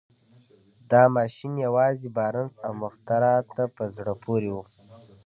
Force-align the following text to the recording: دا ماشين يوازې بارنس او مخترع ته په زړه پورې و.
دا 0.91 1.03
ماشين 1.15 1.53
يوازې 1.65 2.07
بارنس 2.17 2.53
او 2.65 2.71
مخترع 2.83 3.35
ته 3.55 3.63
په 3.75 3.83
زړه 3.95 4.13
پورې 4.23 4.49
و. 4.55 4.57